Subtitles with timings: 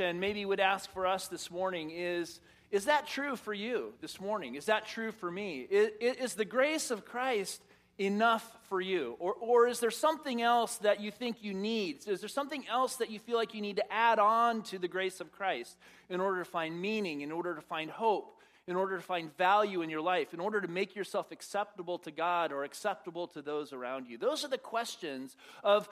[0.00, 4.20] and maybe would ask for us this morning is is that true for you this
[4.20, 4.56] morning?
[4.56, 5.60] Is that true for me?
[5.70, 7.62] Is, is, the grace of christ
[7.98, 9.14] enough for you?
[9.20, 12.08] Or, or is there something else that you think you need?
[12.08, 14.88] Is there something else that you feel like you need to add on to the
[14.88, 15.76] grace of christ
[16.10, 18.33] in order to find meaning in order to find hope
[18.66, 22.10] in order to find value in your life, in order to make yourself acceptable to
[22.10, 24.16] God or acceptable to those around you?
[24.16, 25.88] Those are the questions of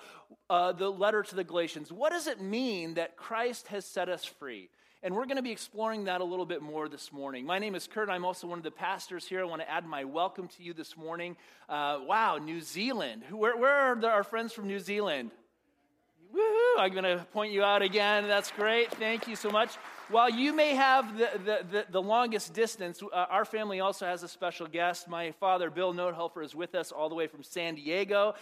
[0.49, 1.93] uh, the letter to the Galatians.
[1.93, 4.71] What does it mean that Christ has set us free?
[5.05, 7.45] And we're going to be exploring that a little bit more this morning.
[7.45, 8.09] My name is Kurt.
[8.09, 9.41] I'm also one of the pastors here.
[9.41, 11.37] I want to add my welcome to you this morning.
[11.69, 13.25] Uh, wow, New Zealand.
[13.31, 15.33] Where, where are the, our friends from New Zealand?
[16.33, 16.79] Woohoo!
[16.79, 18.29] I'm going to point you out again.
[18.29, 18.93] That's great.
[18.93, 19.77] Thank you so much.
[20.09, 24.23] While you may have the, the, the, the longest distance, uh, our family also has
[24.23, 25.09] a special guest.
[25.09, 28.35] My father, Bill Notehelfer, is with us all the way from San Diego.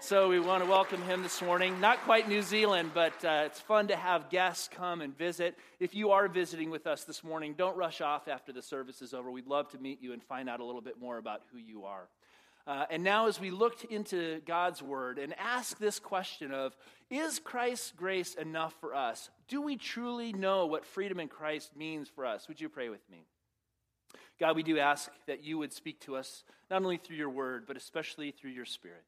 [0.00, 1.80] So we want to welcome him this morning.
[1.80, 5.58] Not quite New Zealand, but uh, it's fun to have guests come and visit.
[5.80, 9.12] If you are visiting with us this morning, don't rush off after the service is
[9.12, 9.30] over.
[9.30, 11.84] We'd love to meet you and find out a little bit more about who you
[11.84, 12.08] are.
[12.66, 16.76] Uh, and now, as we looked into God's word and ask this question of,
[17.10, 19.30] is Christ's grace enough for us?
[19.48, 22.46] Do we truly know what freedom in Christ means for us?
[22.48, 23.24] Would you pray with me?
[24.38, 27.64] God, we do ask that you would speak to us not only through your word,
[27.66, 29.04] but especially through your spirit.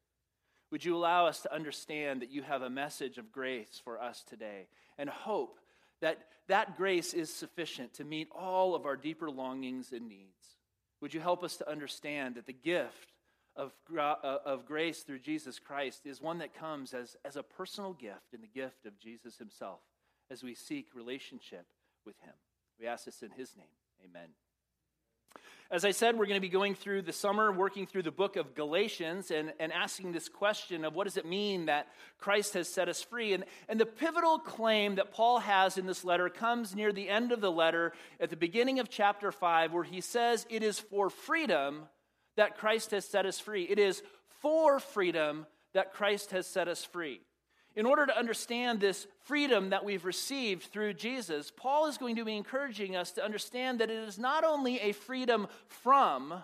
[0.71, 4.23] Would you allow us to understand that you have a message of grace for us
[4.27, 4.67] today
[4.97, 5.59] and hope
[6.01, 6.17] that
[6.47, 10.57] that grace is sufficient to meet all of our deeper longings and needs?
[11.01, 13.13] Would you help us to understand that the gift
[13.55, 17.93] of, uh, of grace through Jesus Christ is one that comes as, as a personal
[17.93, 19.81] gift in the gift of Jesus himself
[20.31, 21.65] as we seek relationship
[22.05, 22.33] with him.
[22.79, 23.65] We ask this in his name.
[24.05, 24.29] Amen.
[25.69, 28.35] As I said, we're going to be going through the summer, working through the book
[28.35, 32.67] of Galatians and, and asking this question of what does it mean that Christ has
[32.67, 33.33] set us free?
[33.33, 37.31] And, and the pivotal claim that Paul has in this letter comes near the end
[37.31, 41.09] of the letter at the beginning of chapter 5, where he says, It is for
[41.09, 41.83] freedom
[42.35, 43.63] that Christ has set us free.
[43.63, 44.01] It is
[44.41, 47.21] for freedom that Christ has set us free.
[47.75, 52.25] In order to understand this freedom that we've received through Jesus, Paul is going to
[52.25, 56.43] be encouraging us to understand that it is not only a freedom from,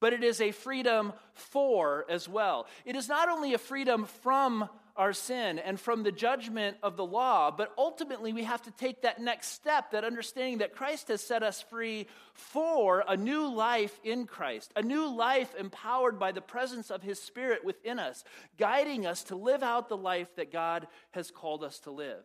[0.00, 2.66] but it is a freedom for as well.
[2.84, 7.04] It is not only a freedom from our sin and from the judgment of the
[7.04, 7.50] law.
[7.50, 11.42] But ultimately, we have to take that next step, that understanding that Christ has set
[11.42, 16.90] us free for a new life in Christ, a new life empowered by the presence
[16.90, 18.24] of His Spirit within us,
[18.58, 22.24] guiding us to live out the life that God has called us to live.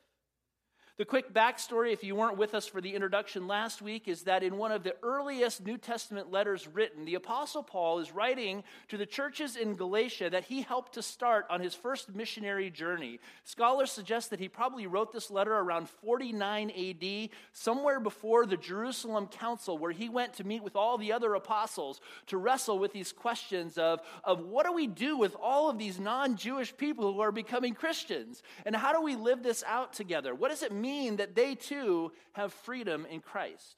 [1.01, 4.43] The quick backstory, if you weren't with us for the introduction last week, is that
[4.43, 8.97] in one of the earliest New Testament letters written, the Apostle Paul is writing to
[8.97, 13.19] the churches in Galatia that he helped to start on his first missionary journey.
[13.45, 19.25] Scholars suggest that he probably wrote this letter around 49 AD, somewhere before the Jerusalem
[19.25, 23.11] Council, where he went to meet with all the other apostles to wrestle with these
[23.11, 27.21] questions of, of what do we do with all of these non Jewish people who
[27.21, 28.43] are becoming Christians?
[28.67, 30.35] And how do we live this out together?
[30.35, 30.90] What does it mean?
[30.91, 33.77] Mean that they too have freedom in Christ.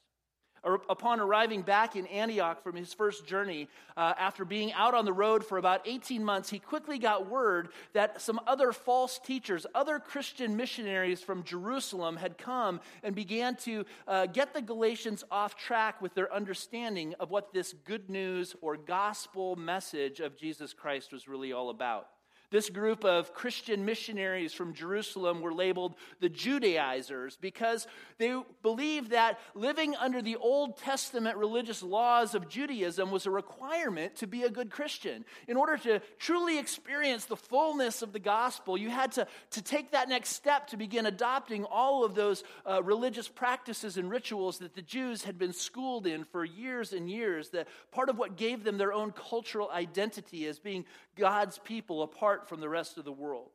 [0.64, 5.12] Upon arriving back in Antioch from his first journey, uh, after being out on the
[5.12, 9.98] road for about 18 months, he quickly got word that some other false teachers, other
[9.98, 16.00] Christian missionaries from Jerusalem, had come and began to uh, get the Galatians off track
[16.00, 21.28] with their understanding of what this good news or gospel message of Jesus Christ was
[21.28, 22.08] really all about.
[22.54, 27.88] This group of Christian missionaries from Jerusalem were labeled the Judaizers because
[28.18, 34.14] they believed that living under the Old Testament religious laws of Judaism was a requirement
[34.18, 35.24] to be a good Christian.
[35.48, 39.90] In order to truly experience the fullness of the gospel, you had to, to take
[39.90, 44.76] that next step to begin adopting all of those uh, religious practices and rituals that
[44.76, 47.48] the Jews had been schooled in for years and years.
[47.48, 50.84] That part of what gave them their own cultural identity as being
[51.16, 53.50] God's people apart from the rest of the world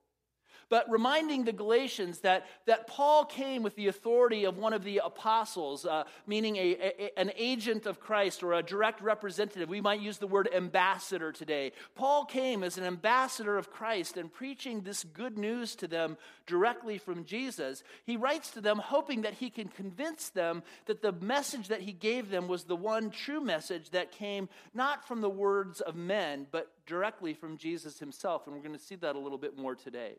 [0.70, 5.02] but reminding the Galatians that, that Paul came with the authority of one of the
[5.04, 9.68] apostles, uh, meaning a, a, an agent of Christ or a direct representative.
[9.68, 11.72] We might use the word ambassador today.
[11.96, 16.98] Paul came as an ambassador of Christ and preaching this good news to them directly
[16.98, 17.84] from Jesus.
[18.06, 21.92] He writes to them hoping that he can convince them that the message that he
[21.92, 26.48] gave them was the one true message that came not from the words of men,
[26.52, 28.46] but directly from Jesus himself.
[28.46, 30.16] And we're going to see that a little bit more today.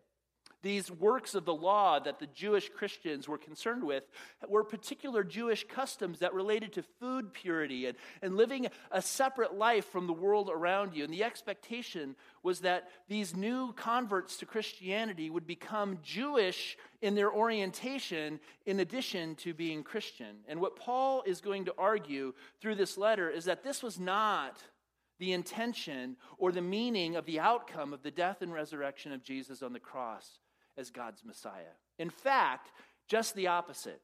[0.63, 4.05] These works of the law that the Jewish Christians were concerned with
[4.47, 9.87] were particular Jewish customs that related to food purity and, and living a separate life
[9.87, 11.05] from the world around you.
[11.05, 17.33] And the expectation was that these new converts to Christianity would become Jewish in their
[17.33, 20.37] orientation in addition to being Christian.
[20.47, 24.63] And what Paul is going to argue through this letter is that this was not
[25.19, 29.63] the intention or the meaning of the outcome of the death and resurrection of Jesus
[29.63, 30.39] on the cross
[30.81, 31.77] as God's Messiah.
[31.99, 32.73] In fact,
[33.07, 34.01] just the opposite.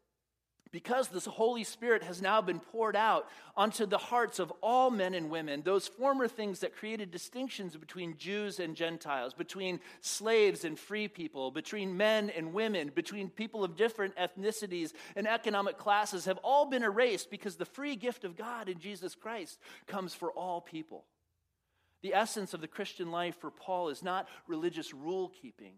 [0.72, 5.14] Because this Holy Spirit has now been poured out onto the hearts of all men
[5.14, 10.78] and women, those former things that created distinctions between Jews and Gentiles, between slaves and
[10.78, 16.38] free people, between men and women, between people of different ethnicities and economic classes, have
[16.42, 20.60] all been erased because the free gift of God in Jesus Christ comes for all
[20.60, 21.04] people.
[22.02, 25.74] The essence of the Christian life for Paul is not religious rule keeping,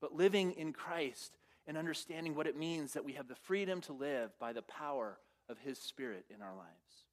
[0.00, 3.92] but living in Christ and understanding what it means that we have the freedom to
[3.92, 5.18] live by the power
[5.48, 7.04] of His Spirit in our lives.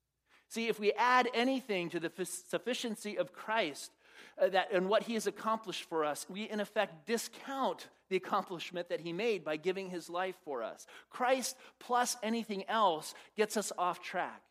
[0.47, 3.91] See, if we add anything to the sufficiency of Christ
[4.41, 8.89] uh, that, and what He has accomplished for us, we in effect discount the accomplishment
[8.89, 10.87] that He made by giving His life for us.
[11.09, 14.41] Christ plus anything else gets us off track.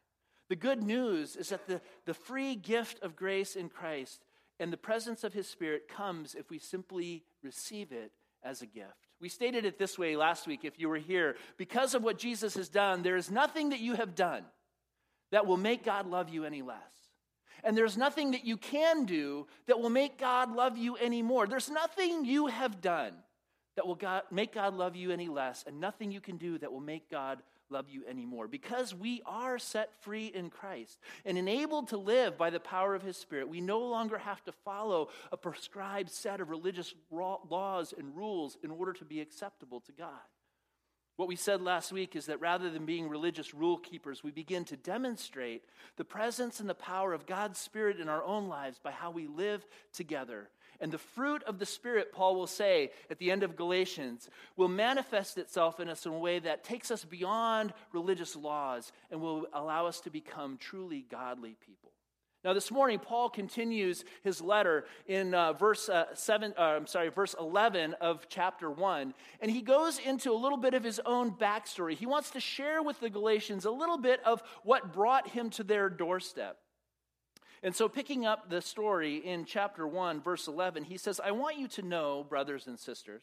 [0.48, 4.20] The good news is that the, the free gift of grace in Christ
[4.60, 8.12] and the presence of His Spirit comes if we simply receive it
[8.44, 9.08] as a gift.
[9.20, 11.36] We stated it this way last week if you were here.
[11.56, 14.44] Because of what Jesus has done, there is nothing that you have done
[15.32, 16.78] that will make God love you any less.
[17.62, 21.46] And there's nothing that you can do that will make God love you any more.
[21.46, 23.14] There's nothing you have done
[23.76, 26.70] that will God, make God love you any less, and nothing you can do that
[26.70, 28.48] will make God love you anymore.
[28.48, 33.02] Because we are set free in Christ and enabled to live by the power of
[33.02, 38.16] His Spirit, we no longer have to follow a prescribed set of religious laws and
[38.16, 40.10] rules in order to be acceptable to God.
[41.16, 44.64] What we said last week is that rather than being religious rule keepers, we begin
[44.64, 45.62] to demonstrate
[45.96, 49.28] the presence and the power of God's Spirit in our own lives by how we
[49.28, 50.48] live together
[50.80, 54.68] and the fruit of the Spirit, Paul will say at the end of Galatians, will
[54.68, 59.46] manifest itself in us in a way that takes us beyond religious laws and will
[59.52, 61.90] allow us to become truly godly people.
[62.44, 66.52] Now, this morning, Paul continues his letter in uh, verse uh, seven.
[66.58, 70.74] Uh, I'm sorry, verse eleven of chapter one, and he goes into a little bit
[70.74, 71.94] of his own backstory.
[71.94, 75.64] He wants to share with the Galatians a little bit of what brought him to
[75.64, 76.58] their doorstep.
[77.64, 81.58] And so, picking up the story in chapter 1, verse 11, he says, I want
[81.58, 83.22] you to know, brothers and sisters,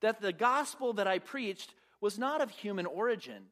[0.00, 3.46] that the gospel that I preached was not of human origin.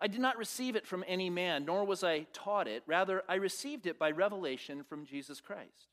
[0.00, 2.82] I did not receive it from any man, nor was I taught it.
[2.86, 5.90] Rather, I received it by revelation from Jesus Christ.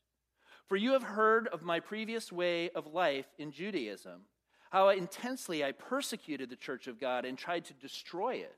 [0.66, 4.22] For you have heard of my previous way of life in Judaism,
[4.70, 8.56] how intensely I persecuted the church of God and tried to destroy it.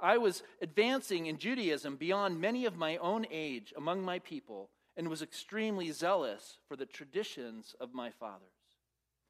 [0.00, 5.08] I was advancing in Judaism beyond many of my own age among my people and
[5.08, 8.48] was extremely zealous for the traditions of my fathers.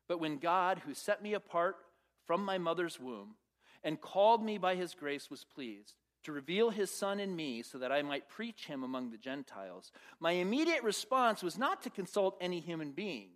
[0.09, 1.77] But when God, who set me apart
[2.27, 3.37] from my mother's womb
[3.83, 5.95] and called me by his grace, was pleased
[6.25, 9.93] to reveal his son in me so that I might preach him among the Gentiles,
[10.19, 13.29] my immediate response was not to consult any human being.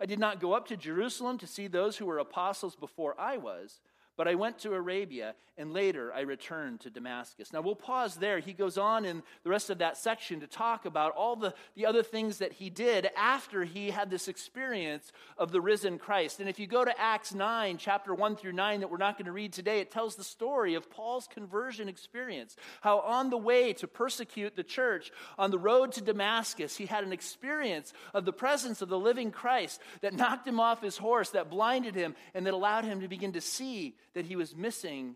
[0.00, 3.38] I did not go up to Jerusalem to see those who were apostles before I
[3.38, 3.80] was
[4.16, 7.52] but I went to Arabia, and later I returned to Damascus.
[7.52, 8.38] Now we'll pause there.
[8.38, 11.86] He goes on in the rest of that section to talk about all the, the
[11.86, 16.40] other things that he did after he had this experience of the risen Christ.
[16.40, 19.26] And if you go to Acts 9, chapter 1 through 9, that we're not going
[19.26, 22.56] to read today, it tells the story of Paul's conversion experience.
[22.80, 27.04] How on the way to persecute the church, on the road to Damascus, he had
[27.04, 31.30] an experience of the presence of the living Christ that knocked him off his horse,
[31.30, 35.14] that blinded him, and that allowed him to begin to see that he was missing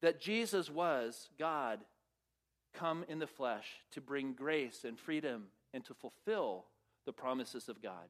[0.00, 1.80] that Jesus was God
[2.72, 6.64] come in the flesh to bring grace and freedom and to fulfill
[7.04, 8.08] the promises of God.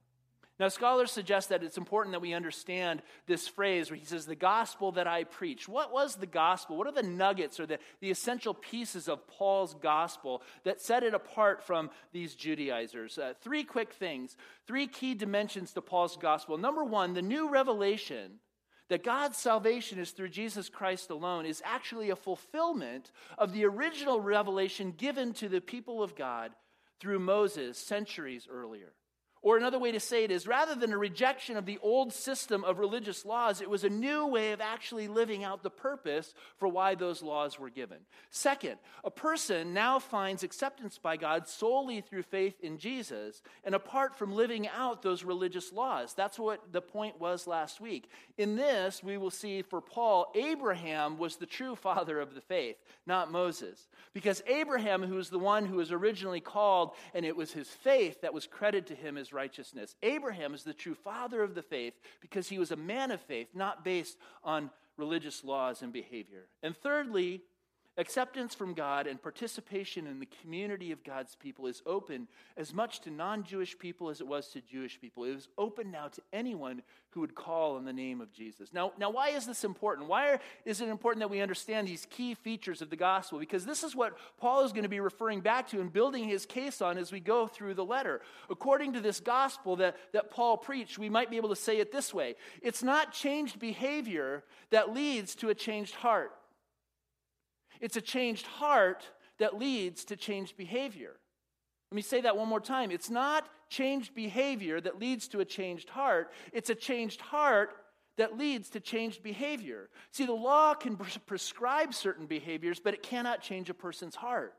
[0.60, 4.36] Now, scholars suggest that it's important that we understand this phrase where he says, the
[4.36, 5.68] gospel that I preach.
[5.68, 6.76] What was the gospel?
[6.76, 11.14] What are the nuggets or the, the essential pieces of Paul's gospel that set it
[11.14, 13.18] apart from these Judaizers?
[13.18, 14.36] Uh, three quick things,
[14.68, 16.56] three key dimensions to Paul's gospel.
[16.56, 18.38] Number one, the new revelation
[18.88, 24.20] that God's salvation is through Jesus Christ alone is actually a fulfillment of the original
[24.20, 26.52] revelation given to the people of God
[27.00, 28.92] through Moses centuries earlier.
[29.46, 32.64] Or another way to say it is rather than a rejection of the old system
[32.64, 36.66] of religious laws, it was a new way of actually living out the purpose for
[36.66, 37.98] why those laws were given.
[38.32, 44.18] Second, a person now finds acceptance by God solely through faith in Jesus and apart
[44.18, 46.12] from living out those religious laws.
[46.12, 48.10] That's what the point was last week.
[48.38, 52.78] In this, we will see for Paul, Abraham was the true father of the faith,
[53.06, 53.86] not Moses.
[54.12, 58.22] Because Abraham, who was the one who was originally called, and it was his faith
[58.22, 59.94] that was credited to him as righteousness.
[60.02, 63.48] Abraham is the true father of the faith because he was a man of faith,
[63.54, 66.46] not based on religious laws and behavior.
[66.62, 67.42] And thirdly,
[67.98, 73.00] Acceptance from God and participation in the community of God's people is open as much
[73.00, 75.24] to non Jewish people as it was to Jewish people.
[75.24, 78.68] It is open now to anyone who would call on the name of Jesus.
[78.74, 80.08] Now, now why is this important?
[80.08, 83.38] Why is it important that we understand these key features of the gospel?
[83.38, 86.44] Because this is what Paul is going to be referring back to and building his
[86.44, 88.20] case on as we go through the letter.
[88.50, 91.92] According to this gospel that, that Paul preached, we might be able to say it
[91.92, 96.32] this way it's not changed behavior that leads to a changed heart.
[97.80, 99.04] It's a changed heart
[99.38, 101.16] that leads to changed behavior.
[101.90, 102.90] Let me say that one more time.
[102.90, 107.70] It's not changed behavior that leads to a changed heart, it's a changed heart
[108.16, 109.90] that leads to changed behavior.
[110.10, 114.54] See, the law can prescribe certain behaviors, but it cannot change a person's heart.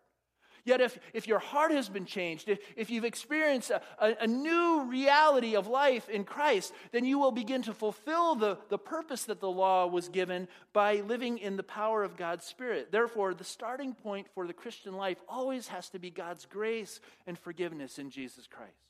[0.68, 4.28] Yet, if, if your heart has been changed, if, if you've experienced a, a, a,
[4.28, 9.24] new reality of life in Christ, then you will begin to fulfill the, the purpose
[9.24, 12.92] that the law was given by living in the power of God's Spirit.
[12.92, 17.40] Therefore, the starting point for the Christian life always has to be God's grace and
[17.40, 18.87] forgiveness in Jesus Christ.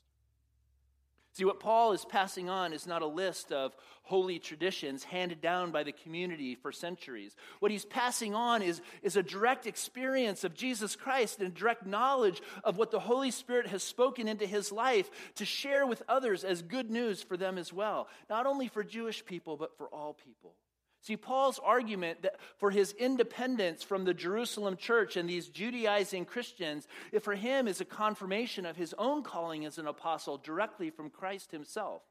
[1.38, 5.70] See, what Paul is passing on is not a list of holy traditions handed down
[5.70, 7.36] by the community for centuries.
[7.60, 12.42] What he's passing on is, is a direct experience of Jesus Christ and direct knowledge
[12.64, 16.64] of what the Holy Spirit has spoken into his life to share with others as
[16.64, 18.08] good news for them as well.
[18.32, 20.56] Not only for Jewish people, but for all people.
[21.02, 26.88] See, Paul's argument that for his independence from the Jerusalem church and these Judaizing Christians,
[27.22, 31.52] for him is a confirmation of his own calling as an apostle directly from Christ
[31.52, 32.02] himself.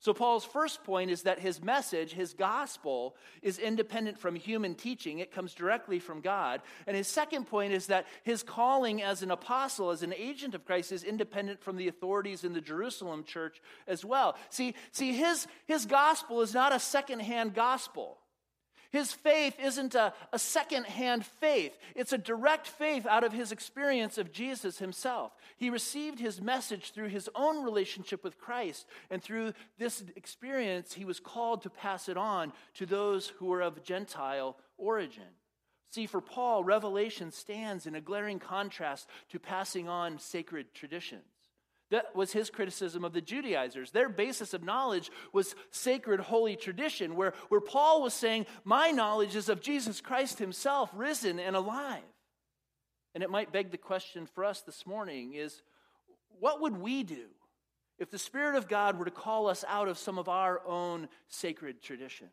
[0.00, 5.20] So, Paul's first point is that his message, his gospel, is independent from human teaching.
[5.20, 6.60] It comes directly from God.
[6.86, 10.66] And his second point is that his calling as an apostle, as an agent of
[10.66, 14.36] Christ, is independent from the authorities in the Jerusalem church as well.
[14.50, 18.18] See, see his, his gospel is not a secondhand gospel.
[18.94, 21.76] His faith isn't a, a second-hand faith.
[21.96, 25.32] It's a direct faith out of his experience of Jesus himself.
[25.56, 31.04] He received his message through his own relationship with Christ, and through this experience, he
[31.04, 35.34] was called to pass it on to those who were of Gentile origin.
[35.90, 41.24] See, for Paul, revelation stands in a glaring contrast to passing on sacred traditions.
[41.90, 43.90] That was his criticism of the Judaizers.
[43.90, 49.36] Their basis of knowledge was sacred holy tradition, where, where Paul was saying, My knowledge
[49.36, 52.02] is of Jesus Christ himself, risen and alive.
[53.14, 55.62] And it might beg the question for us this morning is
[56.40, 57.26] what would we do
[57.98, 61.08] if the Spirit of God were to call us out of some of our own
[61.28, 62.30] sacred traditions?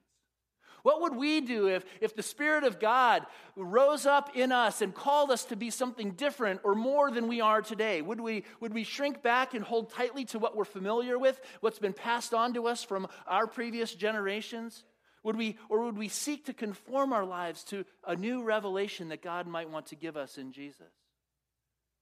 [0.84, 4.94] What would we do if, if the Spirit of God rose up in us and
[4.94, 8.02] called us to be something different or more than we are today?
[8.02, 11.80] Would we, would we shrink back and hold tightly to what we're familiar with, what's
[11.80, 14.84] been passed on to us from our previous generations?
[15.24, 19.22] Would we, or would we seek to conform our lives to a new revelation that
[19.22, 20.92] God might want to give us in Jesus?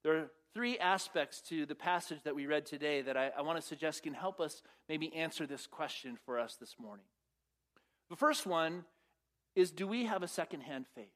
[0.04, 3.60] There are three aspects to the passage that we read today that I, I want
[3.60, 7.06] to suggest can help us maybe answer this question for us this morning.
[8.10, 8.86] The first one
[9.56, 11.08] is do we have a secondhand faith?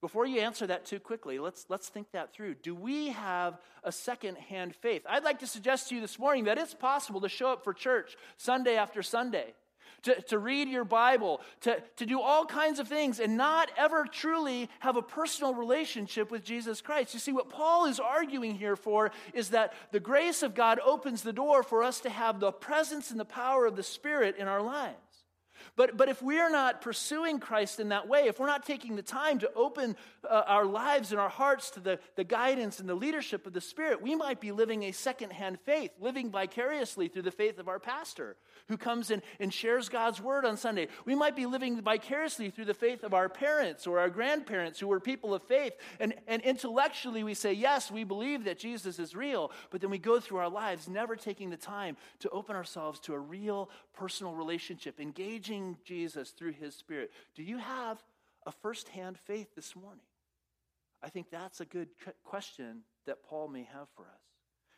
[0.00, 2.56] Before you answer that too quickly, let's, let's think that through.
[2.56, 5.02] Do we have a secondhand faith?
[5.08, 7.72] I'd like to suggest to you this morning that it's possible to show up for
[7.72, 9.54] church Sunday after Sunday,
[10.02, 14.04] to, to read your Bible, to, to do all kinds of things, and not ever
[14.04, 17.14] truly have a personal relationship with Jesus Christ.
[17.14, 21.22] You see, what Paul is arguing here for is that the grace of God opens
[21.22, 24.46] the door for us to have the presence and the power of the Spirit in
[24.46, 25.05] our lives.
[25.74, 29.02] But, but if we're not pursuing Christ in that way, if we're not taking the
[29.02, 29.96] time to open
[30.28, 33.60] uh, our lives and our hearts to the, the guidance and the leadership of the
[33.60, 37.78] Spirit, we might be living a secondhand faith, living vicariously through the faith of our
[37.78, 38.36] pastor
[38.68, 40.88] who comes in and shares God's word on Sunday.
[41.04, 44.88] We might be living vicariously through the faith of our parents or our grandparents who
[44.88, 45.74] were people of faith.
[46.00, 49.98] And, and intellectually, we say, yes, we believe that Jesus is real, but then we
[49.98, 54.34] go through our lives never taking the time to open ourselves to a real personal
[54.34, 57.10] relationship, engaging Jesus through his Spirit.
[57.34, 58.02] Do you have
[58.46, 60.04] a firsthand faith this morning?
[61.02, 61.88] I think that's a good
[62.24, 64.26] question that Paul may have for us.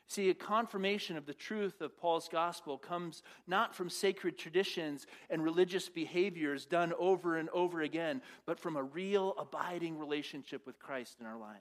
[0.08, 5.44] See, a confirmation of the truth of Paul's gospel comes not from sacred traditions and
[5.44, 11.18] religious behaviors done over and over again, but from a real, abiding relationship with Christ
[11.20, 11.60] in our lives.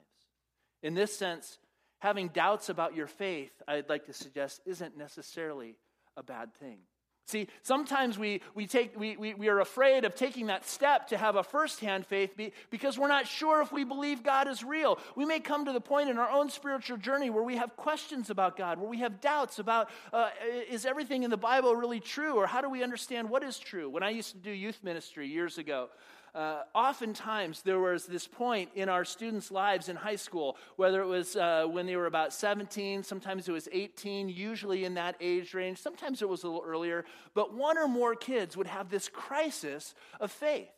[0.82, 1.58] In this sense,
[1.98, 5.76] having doubts about your faith, I'd like to suggest, isn't necessarily
[6.16, 6.78] a bad thing.
[7.28, 11.18] See, sometimes we, we, take, we, we, we are afraid of taking that step to
[11.18, 14.98] have a firsthand faith be, because we're not sure if we believe God is real.
[15.14, 18.30] We may come to the point in our own spiritual journey where we have questions
[18.30, 20.30] about God, where we have doubts about uh,
[20.70, 23.90] is everything in the Bible really true, or how do we understand what is true?
[23.90, 25.90] When I used to do youth ministry years ago,
[26.38, 31.06] uh, oftentimes there was this point in our students' lives in high school, whether it
[31.06, 35.52] was uh, when they were about 17, sometimes it was 18, usually in that age
[35.52, 37.04] range, sometimes it was a little earlier,
[37.34, 40.68] but one or more kids would have this crisis of faith.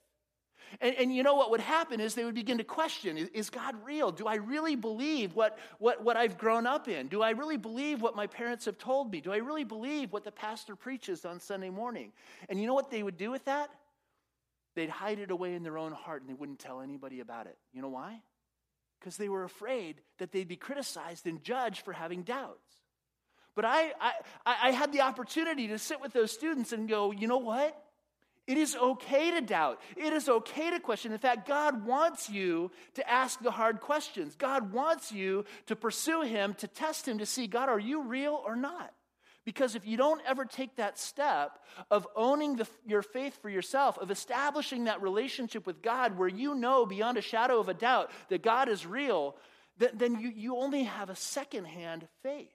[0.80, 3.74] And, and, you know what would happen is they would begin to question is, God
[3.84, 4.12] real?
[4.12, 7.08] Do I really believe what, what, what I've grown up in?
[7.08, 9.20] Do I really believe what my parents have told me?
[9.20, 12.12] Do I really believe what the pastor preaches on Sunday morning?
[12.48, 13.70] And you know what they would do with that?
[14.74, 17.58] They'd hide it away in their own heart and they wouldn't tell anybody about it.
[17.72, 18.22] You know why?
[18.98, 22.74] Because they were afraid that they'd be criticized and judged for having doubts.
[23.54, 24.12] But I, I,
[24.46, 27.76] I had the opportunity to sit with those students and go, you know what?
[28.46, 29.80] It is okay to doubt.
[29.96, 31.12] It is okay to question.
[31.12, 34.34] In fact, God wants you to ask the hard questions.
[34.34, 38.42] God wants you to pursue Him, to test Him, to see, God, are you real
[38.44, 38.92] or not?
[39.44, 41.58] Because if you don't ever take that step
[41.90, 46.54] of owning the, your faith for yourself, of establishing that relationship with God where you
[46.54, 49.36] know beyond a shadow of a doubt that God is real,
[49.78, 52.52] then, you, you only have a secondhand faith.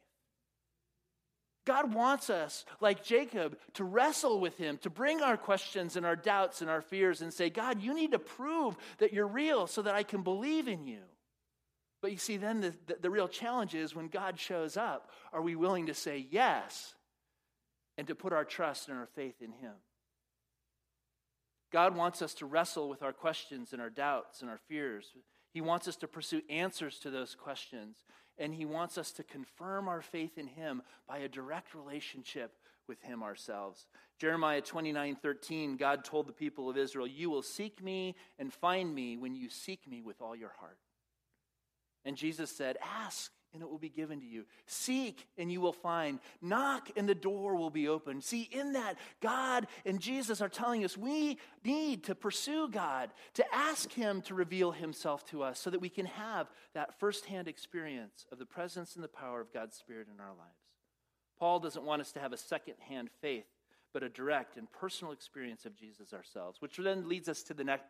[1.65, 6.15] God wants us, like Jacob, to wrestle with Him, to bring our questions and our
[6.15, 9.81] doubts and our fears and say, God, you need to prove that you're real so
[9.81, 11.01] that I can believe in you.
[12.05, 15.41] But you see, then the, the, the, real challenge is when God shows up, are
[15.41, 16.93] we willing to say yes
[17.97, 19.73] and to put our trust and our faith in Him?
[21.73, 25.13] God wants us to wrestle with our questions and our doubts and our fears.
[25.51, 27.97] He wants us to pursue answers to those questions.
[28.37, 32.51] And He wants us to confirm our faith in Him by a direct relationship
[32.87, 33.87] with Him ourselves.
[34.19, 38.93] Jeremiah 29 13, God told the people of Israel, You will seek me and find
[38.93, 40.77] me when you seek me with all your heart.
[42.05, 44.43] And Jesus said, Ask and it will be given to you.
[44.67, 46.19] Seek and you will find.
[46.41, 48.23] Knock and the door will be opened.
[48.23, 53.45] See, in that, God and Jesus are telling us we need to pursue God, to
[53.55, 58.25] ask Him to reveal Himself to us so that we can have that firsthand experience
[58.31, 60.59] of the presence and the power of God's Spirit in our lives.
[61.39, 63.47] Paul doesn't want us to have a second-hand faith,
[63.93, 67.63] but a direct and personal experience of Jesus ourselves, which then leads us to the
[67.63, 67.87] next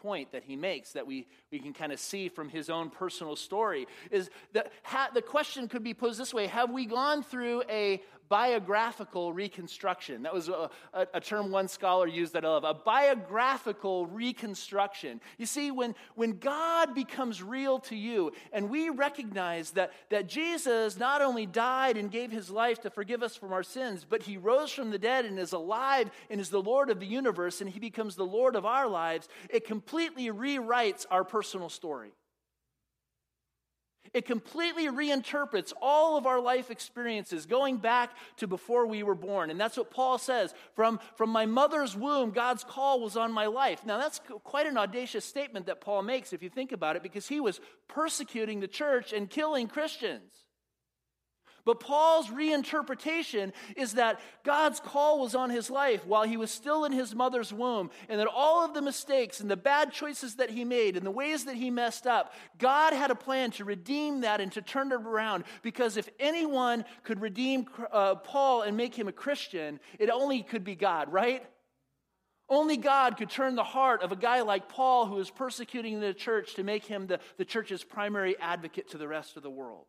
[0.00, 3.36] point that he makes that we, we can kind of see from his own personal
[3.36, 6.46] story is that ha- the question could be posed this way.
[6.46, 10.22] Have we gone through a biographical reconstruction.
[10.22, 15.20] That was a, a, a, term one scholar used that I love a biographical reconstruction.
[15.36, 20.96] You see, when, when God becomes real to you and we recognize that, that Jesus
[20.96, 24.36] not only died and gave his life to forgive us from our sins, but he
[24.36, 27.68] rose from the dead and is alive and is the Lord of the universe and
[27.68, 32.12] he becomes the Lord of our lives, it completely rewrites our personal story.
[34.12, 39.50] It completely reinterprets all of our life experiences going back to before we were born.
[39.50, 43.46] And that's what Paul says from, from my mother's womb, God's call was on my
[43.46, 43.86] life.
[43.86, 47.28] Now, that's quite an audacious statement that Paul makes if you think about it, because
[47.28, 50.32] he was persecuting the church and killing Christians.
[51.64, 56.84] But Paul's reinterpretation is that God's call was on his life while he was still
[56.84, 60.50] in his mother's womb, and that all of the mistakes and the bad choices that
[60.50, 64.22] he made and the ways that he messed up, God had a plan to redeem
[64.22, 65.44] that and to turn it around.
[65.62, 70.64] Because if anyone could redeem uh, Paul and make him a Christian, it only could
[70.64, 71.44] be God, right?
[72.48, 76.12] Only God could turn the heart of a guy like Paul, who was persecuting the
[76.12, 79.86] church, to make him the, the church's primary advocate to the rest of the world.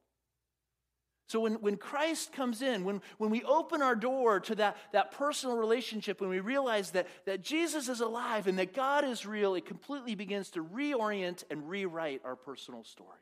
[1.32, 5.12] So when, when Christ comes in, when, when we open our door to that, that
[5.12, 9.56] personal relationship, when we realize that, that Jesus is alive and that God is real,
[9.56, 13.22] it completely begins to reorient and rewrite our personal story.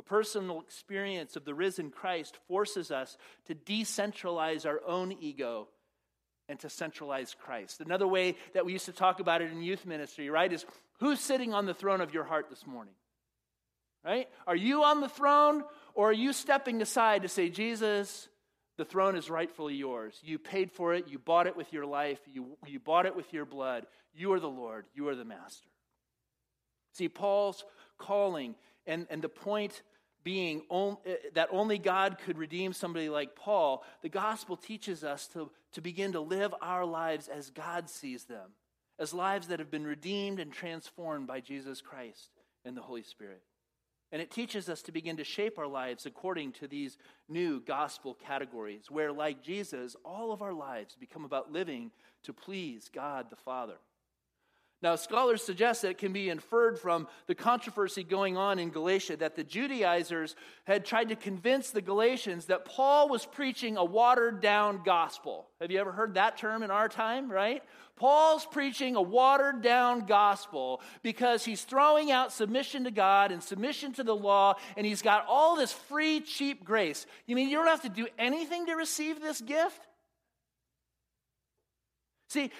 [0.00, 5.68] A personal experience of the risen Christ forces us to decentralize our own ego
[6.48, 7.80] and to centralize Christ.
[7.80, 10.66] Another way that we used to talk about it in youth ministry, right, is
[10.98, 12.94] who's sitting on the throne of your heart this morning?
[14.04, 14.28] Right?
[14.46, 18.28] Are you on the throne or are you stepping aside to say, Jesus,
[18.76, 20.18] the throne is rightfully yours?
[20.22, 23.32] You paid for it, you bought it with your life, you, you bought it with
[23.32, 23.86] your blood.
[24.12, 25.68] You are the Lord, you are the master.
[26.92, 27.64] See, Paul's
[27.98, 28.54] calling
[28.86, 29.82] and, and the point
[30.22, 35.26] being on, uh, that only God could redeem somebody like Paul, the gospel teaches us
[35.28, 38.50] to, to begin to live our lives as God sees them,
[38.98, 42.30] as lives that have been redeemed and transformed by Jesus Christ
[42.64, 43.42] and the Holy Spirit.
[44.14, 46.98] And it teaches us to begin to shape our lives according to these
[47.28, 51.90] new gospel categories, where, like Jesus, all of our lives become about living
[52.22, 53.74] to please God the Father.
[54.84, 59.16] Now, scholars suggest that it can be inferred from the controversy going on in Galatia
[59.16, 64.42] that the Judaizers had tried to convince the Galatians that Paul was preaching a watered
[64.42, 65.48] down gospel.
[65.58, 67.62] Have you ever heard that term in our time, right?
[67.96, 73.94] Paul's preaching a watered down gospel because he's throwing out submission to God and submission
[73.94, 77.06] to the law, and he's got all this free, cheap grace.
[77.26, 79.80] You mean you don't have to do anything to receive this gift?
[82.34, 82.50] See,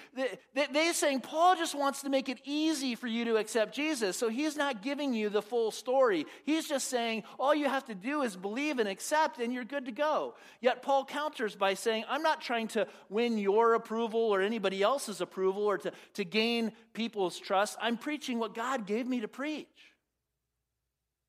[0.53, 4.15] they're saying Paul just wants to make it easy for you to accept Jesus.
[4.15, 6.25] So he's not giving you the full story.
[6.45, 9.87] He's just saying all you have to do is believe and accept, and you're good
[9.87, 10.35] to go.
[10.61, 15.19] Yet Paul counters by saying, I'm not trying to win your approval or anybody else's
[15.19, 17.77] approval or to, to gain people's trust.
[17.81, 19.67] I'm preaching what God gave me to preach.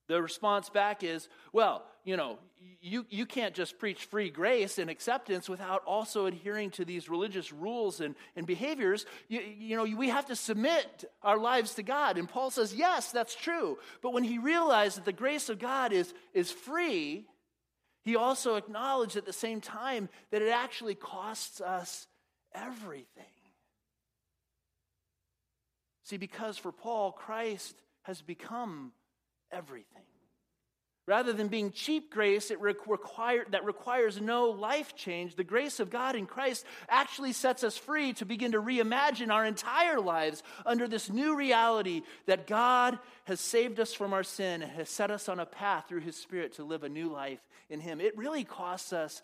[0.07, 2.39] The response back is, well, you know,
[2.81, 7.53] you, you can't just preach free grace and acceptance without also adhering to these religious
[7.53, 9.07] rules and, and behaviors.
[9.29, 12.19] You, you know, we have to submit our lives to God.
[12.19, 13.79] And Paul says, yes, that's true.
[14.03, 17.27] But when he realized that the grace of God is, is free,
[18.03, 22.07] he also acknowledged at the same time that it actually costs us
[22.55, 23.25] everything.
[26.05, 28.93] See, because for Paul, Christ has become
[29.51, 30.05] everything.
[31.07, 35.89] Rather than being cheap grace it require, that requires no life change, the grace of
[35.89, 40.89] God in Christ actually sets us free to begin to reimagine our entire lives under
[40.89, 45.29] this new reality that God has saved us from our sin and has set us
[45.29, 47.41] on a path through His Spirit to live a new life
[47.71, 48.01] in Him.
[48.01, 49.23] It really costs us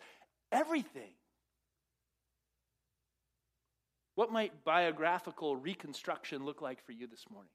[0.53, 1.11] everything.
[4.15, 7.49] What might biographical reconstruction look like for you this morning?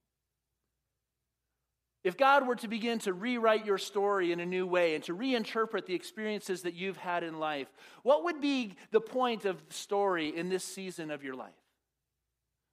[2.05, 5.17] If God were to begin to rewrite your story in a new way and to
[5.17, 7.69] reinterpret the experiences that you've had in life,
[8.03, 11.51] what would be the point of the story in this season of your life?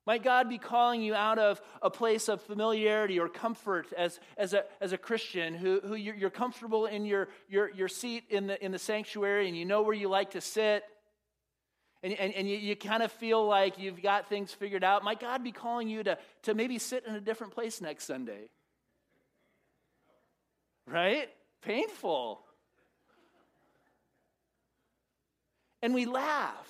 [0.06, 4.54] Might God be calling you out of a place of familiarity or comfort as, as,
[4.54, 8.64] a, as a Christian who, who you're, comfortable in your, your, your seat in the,
[8.64, 10.84] in the sanctuary and you know where you like to sit
[12.04, 15.04] and, and, and you, you kind of feel like you've got things figured out?
[15.04, 18.50] Might God be calling you to, to maybe sit in a different place next Sunday?
[20.88, 21.30] Right?
[21.62, 22.42] Painful.
[25.82, 26.68] And we laugh.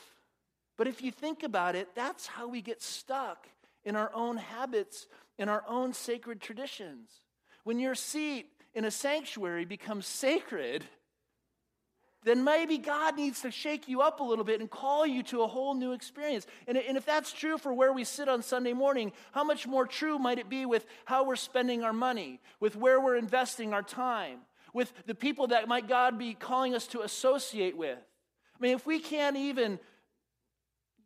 [0.78, 3.48] But if you think about it, that's how we get stuck
[3.84, 7.22] in our own habits, in our own sacred traditions.
[7.64, 10.84] When your seat in a sanctuary becomes sacred,
[12.26, 15.44] then maybe God needs to shake you up a little bit and call you to
[15.44, 16.48] a whole new experience.
[16.68, 19.86] And, and if that's true for where we sit on Sunday morning, how much more
[19.86, 23.84] true might it be with how we're spending our money, with where we're investing our
[23.84, 24.40] time,
[24.74, 28.00] with the people that might God be calling us to associate with?
[28.00, 29.80] I mean, if we can't even,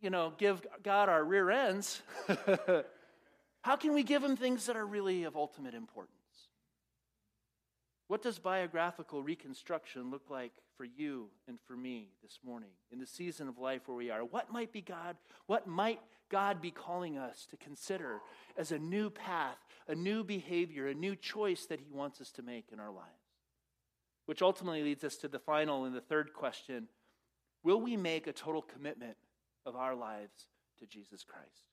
[0.01, 2.01] you know, give God our rear ends,
[3.62, 6.18] how can we give him things that are really of ultimate importance?
[8.09, 13.05] What does biographical reconstruction look like for you and for me this morning in the
[13.05, 14.25] season of life where we are?
[14.25, 15.15] What might be God?
[15.45, 15.99] What might
[16.31, 18.21] God be calling us to consider
[18.57, 22.41] as a new path, a new behavior, a new choice that He wants us to
[22.41, 23.05] make in our lives?
[24.25, 26.87] Which ultimately leads us to the final and the third question
[27.63, 29.17] Will we make a total commitment
[29.67, 30.47] of our lives
[30.79, 31.67] to Jesus Christ?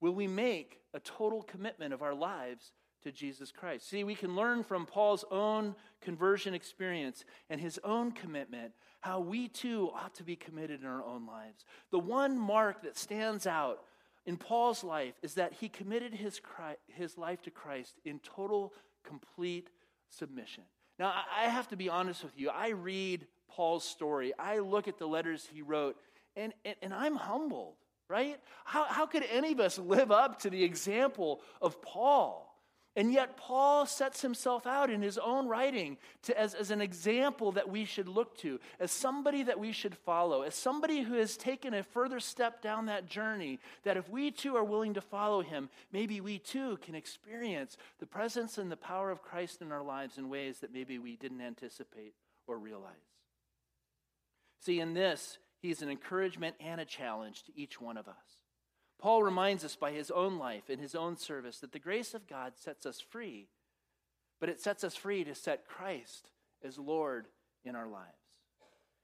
[0.00, 2.72] Will we make a total commitment of our lives
[3.08, 3.88] to Jesus Christ.
[3.88, 9.48] See, we can learn from Paul's own conversion experience and his own commitment how we
[9.48, 11.64] too ought to be committed in our own lives.
[11.90, 13.80] The one mark that stands out
[14.26, 18.74] in Paul's life is that he committed his, Christ, his life to Christ in total,
[19.04, 19.70] complete
[20.10, 20.64] submission.
[20.98, 22.50] Now, I have to be honest with you.
[22.50, 25.96] I read Paul's story, I look at the letters he wrote,
[26.36, 27.76] and, and, and I'm humbled,
[28.08, 28.38] right?
[28.66, 32.47] How, how could any of us live up to the example of Paul?
[32.98, 37.52] And yet, Paul sets himself out in his own writing to, as, as an example
[37.52, 41.36] that we should look to, as somebody that we should follow, as somebody who has
[41.36, 43.60] taken a further step down that journey.
[43.84, 48.06] That if we too are willing to follow him, maybe we too can experience the
[48.06, 51.40] presence and the power of Christ in our lives in ways that maybe we didn't
[51.40, 52.14] anticipate
[52.48, 52.96] or realize.
[54.60, 58.16] See, in this, he's an encouragement and a challenge to each one of us.
[58.98, 62.26] Paul reminds us by his own life and his own service that the grace of
[62.26, 63.48] God sets us free,
[64.40, 66.30] but it sets us free to set Christ
[66.64, 67.26] as Lord
[67.64, 68.12] in our lives.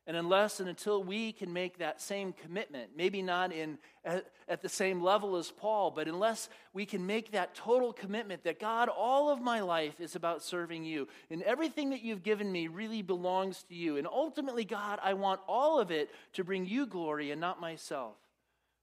[0.06, 4.60] And unless and until we can make that same commitment, maybe not in, at, at,
[4.60, 8.90] the same level as Paul, but unless we can make that total commitment that God,
[8.90, 13.00] all of my life is about serving you, and everything that you've given me really
[13.00, 13.96] belongs to you.
[13.96, 18.16] And ultimately, God, I want all of it to bring you glory and not myself.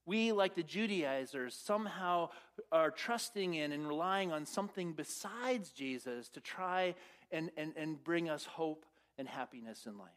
[0.04, 2.30] We, like the Judaizers, somehow
[2.70, 6.94] are trusting in and relying on something besides Jesus to try
[7.30, 8.84] and, and, and bring us hope
[9.16, 10.10] and happiness in life.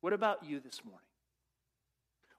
[0.00, 1.06] What about you this morning?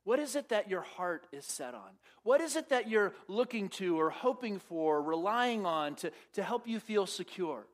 [0.03, 1.89] What is it that your heart is set on?
[2.21, 6.43] What is it that you're looking to or hoping for, or relying on to, to
[6.43, 7.65] help you feel secure?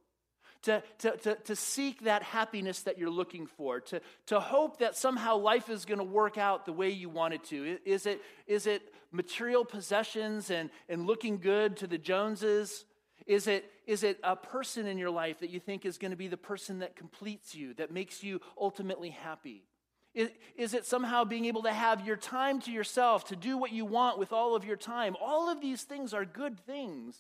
[0.64, 4.96] To, to, to, to seek that happiness that you're looking for, to, to hope that
[4.96, 7.80] somehow life is going to work out the way you want it to?
[7.84, 12.86] Is it, is it material possessions and, and looking good to the Joneses?
[13.26, 16.18] Is it, is it a person in your life that you think is going to
[16.18, 19.64] be the person that completes you, that makes you ultimately happy?
[20.14, 23.86] Is it somehow being able to have your time to yourself, to do what you
[23.86, 25.16] want with all of your time?
[25.22, 27.16] All of these things are good things.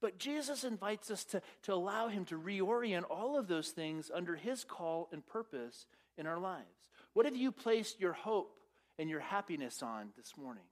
[0.00, 4.36] But Jesus invites us to, to allow Him to reorient all of those things under
[4.36, 6.66] His call and purpose in our lives.
[7.14, 8.54] What have you placed your hope
[8.98, 10.64] and your happiness on this morning?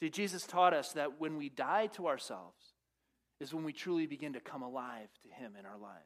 [0.00, 2.74] See, Jesus taught us that when we die to ourselves
[3.40, 6.04] is when we truly begin to come alive to Him in our lives.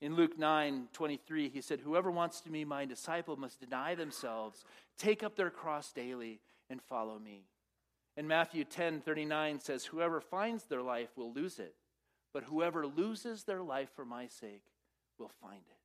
[0.00, 4.64] In Luke 9 23, he said, Whoever wants to be my disciple must deny themselves,
[4.98, 7.44] take up their cross daily, and follow me.
[8.16, 11.74] And Matthew 10 39 says, Whoever finds their life will lose it,
[12.32, 14.64] but whoever loses their life for my sake
[15.18, 15.78] will find it.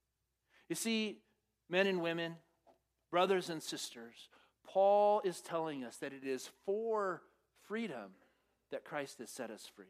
[0.69, 1.19] You see,
[1.69, 2.35] men and women,
[3.11, 4.29] brothers and sisters,
[4.65, 7.21] Paul is telling us that it is for
[7.67, 8.11] freedom
[8.71, 9.85] that Christ has set us free.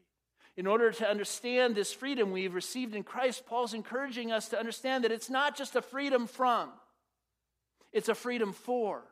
[0.56, 5.04] In order to understand this freedom we've received in Christ, Paul's encouraging us to understand
[5.04, 6.70] that it's not just a freedom from,
[7.92, 9.02] it's a freedom for.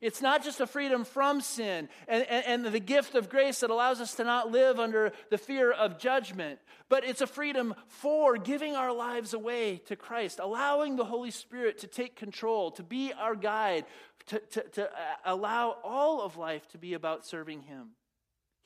[0.00, 3.70] It's not just a freedom from sin and, and, and, the gift of grace that
[3.70, 8.36] allows us to not live under the fear of judgment, but it's a freedom for
[8.36, 13.12] giving our lives away to Christ, allowing the Holy Spirit to take control, to be
[13.14, 13.86] our guide,
[14.26, 17.90] to, to, to uh, allow all of life to be about serving Him.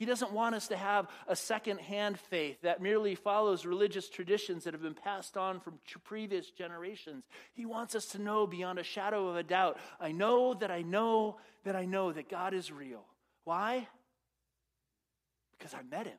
[0.00, 4.72] He doesn't want us to have a second-hand faith that merely follows religious traditions that
[4.72, 7.28] have been passed on from previous generations.
[7.52, 10.80] He wants us to know beyond a shadow of a doubt I know that I
[10.80, 13.04] know that I know that God is real.
[13.44, 13.88] Why?
[15.58, 16.16] Because I met him.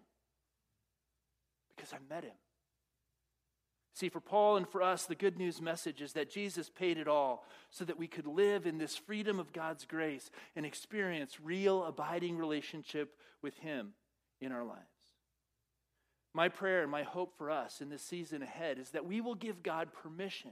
[1.76, 2.36] Because I met him.
[4.02, 7.08] See, for Paul and for us, the good news message is that Jesus paid it
[7.08, 11.84] all so that we could live in this freedom of God's grace and experience real,
[11.84, 13.90] abiding relationship with Him
[14.40, 14.82] in our lives.
[16.34, 19.36] My prayer and my hope for us in this season ahead is that we will
[19.36, 20.50] give God permission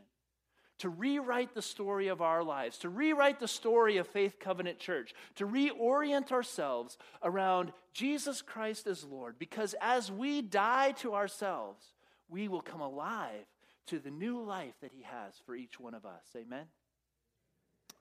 [0.77, 5.15] to rewrite the story of our lives, to rewrite the story of Faith Covenant Church,
[5.37, 9.39] to reorient ourselves around Jesus Christ as Lord.
[9.39, 11.83] Because as we die to ourselves,
[12.29, 13.45] we will come alive
[13.87, 16.35] to the new life that He has for each one of us.
[16.35, 16.65] Amen?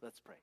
[0.02, 0.36] Let's pray.